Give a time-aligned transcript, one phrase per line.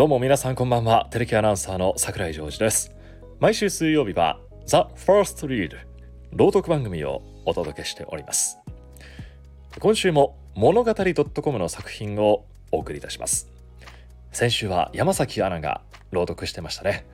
[0.00, 1.08] どうも皆さんこんばんは。
[1.10, 2.90] テレキアナウンサーの桜井ジョージです。
[3.38, 5.76] 毎週水曜日は The First Read
[6.32, 8.56] 朗読番組をお届けしております。
[9.78, 13.50] 今週も物語 .com の作品をお送りいたします。
[14.32, 15.82] 先週は山崎アナが
[16.12, 17.04] 朗読してましたね。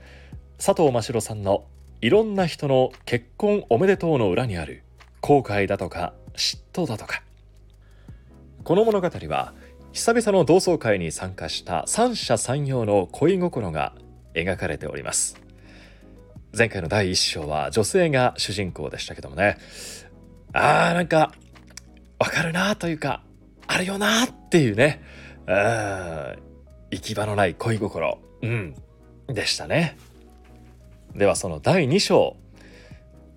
[0.56, 1.64] 佐藤真城さんの
[2.02, 4.84] いろんな人の結婚おめでとうの裏にある
[5.22, 7.24] 後悔だとか嫉妬だとか。
[8.62, 9.54] この物語は
[9.96, 13.94] 久々の同窓会に参加した三者三様の恋心が
[14.34, 15.40] 描かれております。
[16.54, 19.56] 前回の第一章は女性が主人公でしたけどもね。
[20.52, 21.32] あーなんか
[22.18, 23.22] わかるなというか
[23.66, 25.00] あるよなっていうね。
[25.46, 28.18] 行き場のない恋心。
[28.42, 28.74] うん。
[29.28, 29.96] でしたね。
[31.14, 32.36] ではその第2章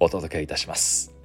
[0.02, 1.16] お届けいたします。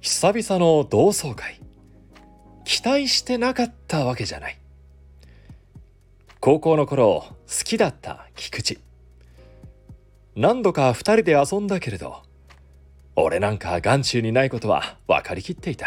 [0.00, 1.63] 久々の同窓会。
[2.64, 4.58] 期待してなかったわけじゃない。
[6.40, 8.78] 高校の頃好きだった菊池。
[10.36, 12.22] 何度か二人で遊んだけれど
[13.16, 15.86] 俺なんか眼中にないことは分かりきっていた。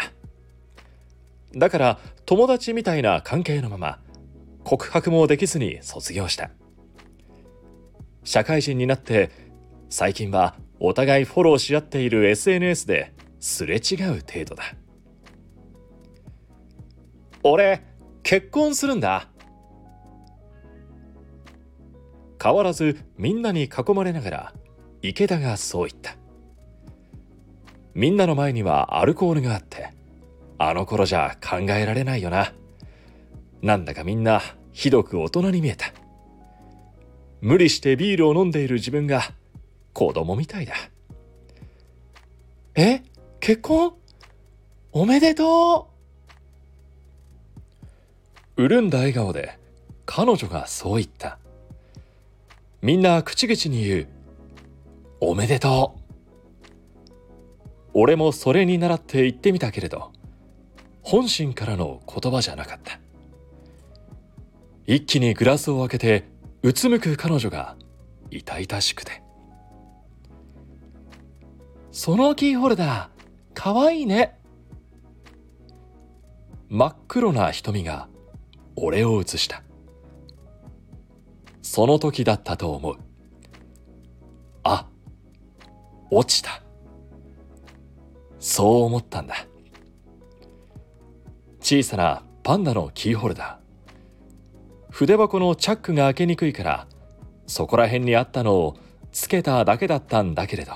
[1.54, 3.98] だから友達みたいな関係のまま
[4.64, 6.50] 告白もできずに卒業した。
[8.24, 9.30] 社会人になって
[9.90, 14.64] 最近はお互いフォローし合っている SNS ですれ違う程度だ。
[17.50, 17.82] 俺
[18.22, 19.28] 結婚するんだ。
[22.42, 24.52] 変わらずみんなに囲まれながら
[25.02, 26.16] 池田がそう言った。
[27.94, 29.92] みんなの前にはアルコールがあって
[30.58, 32.52] あの頃じゃ考えられないよな。
[33.60, 34.40] なんだかみんな
[34.72, 35.86] ひどく大人に見えた。
[37.40, 39.22] 無理してビールを飲んでいる自分が
[39.92, 40.74] 子供みたいだ。
[42.76, 43.02] え？
[43.40, 43.94] 結婚？
[44.92, 45.97] おめでとう？
[48.58, 49.56] 潤んだ笑顔で
[50.04, 51.38] 彼女がそう言った。
[52.82, 54.08] みんな口々に言う
[55.20, 56.00] おめでとう。
[57.94, 60.10] 俺もそれに倣って言ってみたけれど
[61.02, 62.98] 本心からの言葉じゃなかった。
[64.88, 66.24] 一気にグラスを開けて
[66.64, 67.76] うつむく彼女が
[68.32, 69.22] 痛々しくて。
[71.92, 74.36] そのキーホルダーかわいいね。
[76.68, 78.08] 真っ黒な瞳が
[78.82, 79.62] 俺を映した。
[81.62, 82.96] その時だったと思う。
[84.62, 84.88] あ
[86.10, 86.62] 落ちた。
[88.38, 89.34] そう思ったんだ。
[91.60, 94.92] 小さなパンダのキーホルダー。
[94.92, 96.86] 筆箱のチャックが開けにくいから
[97.46, 98.76] そこら辺にあったのを
[99.12, 100.72] つけただけだったんだけれど。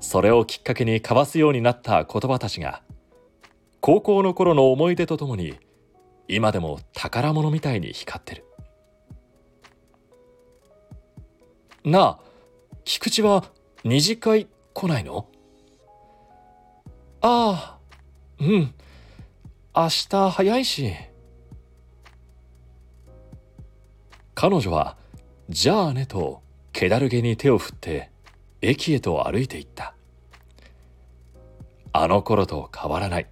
[0.00, 2.82] それをきっかけに交わすようになった言葉たちが
[3.80, 5.54] 高校の頃の思い出とともに
[6.28, 8.44] 今でも宝物みたいに光ってる。
[11.84, 12.18] なあ
[12.84, 13.44] 菊池は
[13.84, 15.26] 二次会来ないの？
[17.20, 17.78] ああ
[18.40, 18.74] うん。
[19.74, 20.92] 明日早いし。
[24.34, 24.96] 彼女は
[25.48, 28.10] 「じゃあね」と気だるげに手を振って
[28.60, 29.94] 駅へと歩いていった。
[31.92, 33.28] あの頃と変わらない。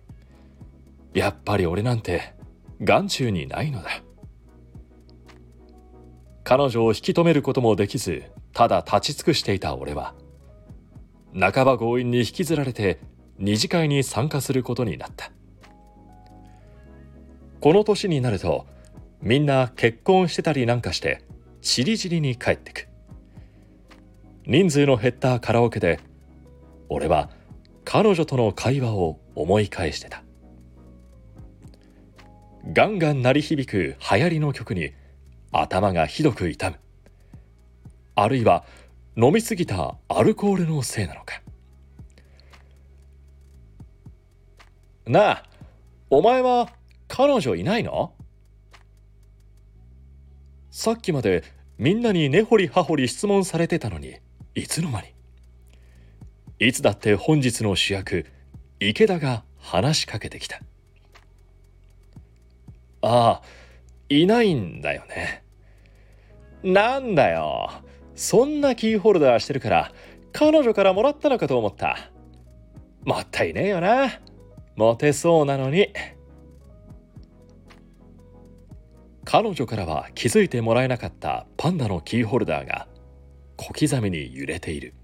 [1.15, 2.34] やっぱり俺なんて
[2.83, 3.91] 眼中にないのだ。
[6.45, 10.15] 彼女を引き止めることもできずただ立ち尽くしていた俺は
[11.39, 12.99] 半ば強引に引きずられて
[13.39, 15.31] 二次会に参加することになった。
[17.61, 18.67] この年になると
[19.21, 21.23] みんな結婚してたりなんかして
[21.61, 22.89] ちりぢりに帰ってく。
[24.47, 26.01] 人数の減ったカラオケで
[26.89, 27.29] 俺は
[27.85, 30.25] 彼女との会話を思い返してた。
[32.72, 34.93] ガンガン鳴り響く流行りの曲に
[35.50, 36.76] 頭がひどく痛む。
[38.15, 38.65] あるいは
[39.16, 41.42] 飲みすぎたアルコールのせいなのか。
[45.07, 45.45] なあ
[46.10, 46.72] お前は
[47.09, 48.12] 彼女いないの？
[50.71, 51.42] さっきまで
[51.78, 54.16] みんなに根掘り葉掘り質問されてたのに
[54.54, 55.09] いつの間に？
[56.59, 58.27] いつだって本日の主役
[58.78, 60.60] 池田が話しかけてきた。
[63.03, 63.43] ああ
[64.09, 65.45] いないんだよね。
[66.63, 67.71] なんだよ。
[68.15, 69.93] そんなキーホルダーしてるから
[70.33, 72.11] 彼女からもらったのかと思った。
[73.05, 74.21] もったいねえよな。
[74.77, 75.89] モテそうなのに。
[79.25, 82.89] 彼女からは気づいてもらえなかったパンダのキーホルダーが
[83.57, 84.95] 小刻みに揺れている。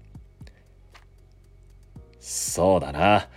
[2.19, 3.29] そうだな。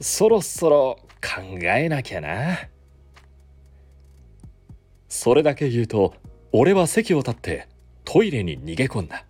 [0.00, 2.58] そろそろ考えなきゃな。
[5.08, 6.14] それだけ言うと
[6.52, 7.68] 俺は席を立って
[8.04, 9.24] トイレに逃げ込んだ。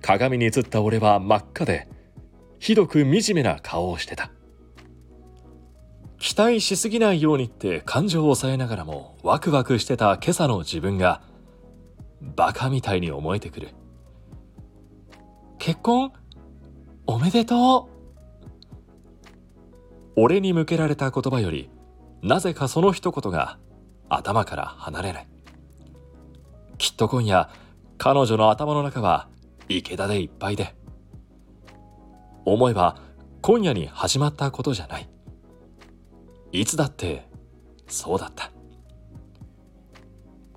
[0.00, 1.88] 鏡に映った俺は真っ赤で
[2.58, 4.30] ひどく惨めな顔をしてた。
[6.18, 11.22] 期待しすぎないようにって感情を抑えながらもワクワクしてた今朝の自分が
[12.20, 13.68] バカみたいに思えてくる。
[15.58, 16.12] 結婚？
[17.06, 17.98] おめでとう？
[20.16, 21.70] 俺に向けられた言葉より
[22.22, 23.58] なぜかその一言が
[24.08, 25.28] 頭から離れない。
[26.78, 27.50] きっと今夜
[27.98, 29.28] 彼女の頭の中は
[29.68, 30.74] 池田でいっぱいで。
[32.44, 32.96] 思えば
[33.42, 35.08] 今夜に始まったことじゃない。
[36.52, 37.28] いつだって
[37.86, 38.50] そうだった。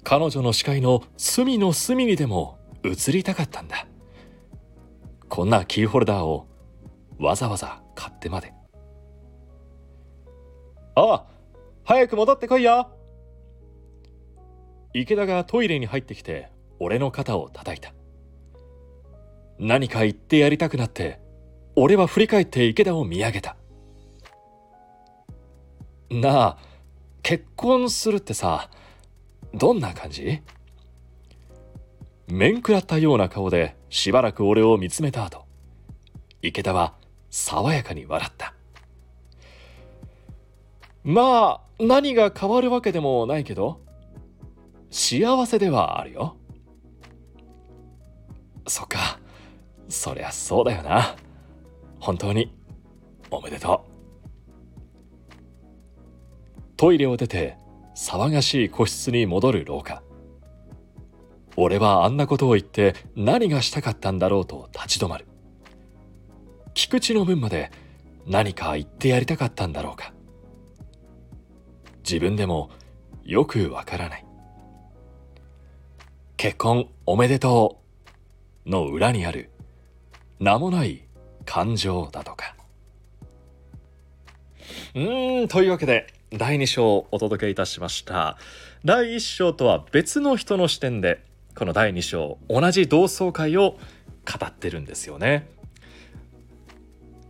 [0.04, 3.86] 彼女の視界の隅の隅にでも映りたかったんだ。
[5.30, 6.48] こんなキーホルダーを
[7.20, 8.54] わざわざ買ってまで。
[10.96, 11.26] ああ
[11.84, 12.90] 早く戻ってこいよ。
[14.94, 16.50] 池田がトイレに入ってきて
[16.80, 17.94] 俺の肩を叩いた。
[19.60, 21.20] 何か言ってやりたくなって
[21.76, 23.56] 俺は振り返って池田を見上げた。
[26.10, 26.58] なあ
[27.24, 28.70] 結婚するってさ
[29.54, 30.42] どんな感じ？
[32.28, 35.46] 面食らったような顔でしばらく俺を見つめた後
[36.42, 36.96] 池田は
[37.30, 38.54] 爽やかに笑った。
[41.04, 43.80] まあ何が変わるわけでもないけど
[44.92, 46.38] 幸せではあるよ。
[48.68, 49.20] そっか。
[49.88, 51.16] そりゃそうだよな。
[52.00, 52.54] 本当に。
[53.32, 53.92] おめでとう。
[56.76, 57.58] トイレを出て
[57.96, 60.04] 騒がしい個室に戻る廊下。
[61.56, 65.28] 俺はあんなことを言って何がしたかったんだろうと立ち止まる。
[66.74, 67.72] 菊池の分まで
[68.26, 70.14] 何か言ってやりたかったんだろうか。
[72.04, 72.70] 自分でも
[73.24, 74.26] よくわからない。
[76.42, 77.78] 結婚おめでと
[78.66, 79.52] うの裏にある
[80.40, 81.04] 名もない
[81.46, 82.56] 感情だとか。
[84.96, 88.40] うーんというわけで第2章をお届けいたしました。
[88.84, 91.24] 第1章とは別の人の視点で
[91.56, 93.78] この第2章同じ同窓会を
[94.26, 95.48] 語ってるんですよね。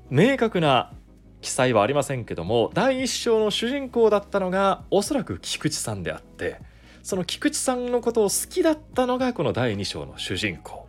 [0.09, 0.93] 明確な
[1.41, 6.70] 記載はありませんけども第1章の主人公だったのがおそらく菊池さんであって
[7.03, 10.87] その菊池さんのことを好きだったのがこの第2章の主人公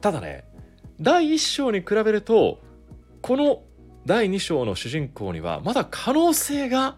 [0.00, 0.44] ただね
[1.00, 2.60] 第1章に比べると
[3.20, 3.62] この
[4.04, 6.96] 第2章の主人公にはまだ可能性が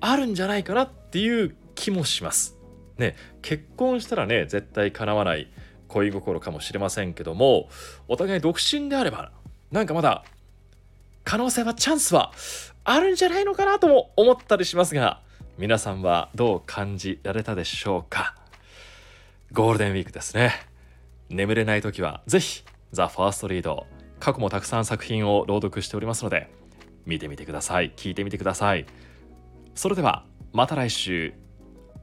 [0.00, 2.56] あるんじゃないかなっていう気もします。
[2.98, 5.50] ね、結婚したらね絶対叶わない
[5.88, 7.68] 恋心かもしれませんけども
[8.06, 9.32] お互い独身であれば
[9.72, 10.24] なんかまだ
[11.24, 12.32] 可能性はチャンスは
[12.84, 15.20] あるんじゃないのかなとも思ったりしますが
[15.56, 18.34] 皆さんはどう感じられたでしょうか？
[19.52, 20.52] ゴールデンウィークですね。
[21.28, 23.86] 眠れない時はぜひザ・ファーストリード。
[24.18, 26.50] 過去もたくさん作品を朗読しておりますので
[27.06, 27.92] 見てみてください。
[27.94, 28.84] 聞いてみてください。
[29.76, 31.34] それではまた来週。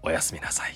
[0.01, 0.73] おやすみなさい。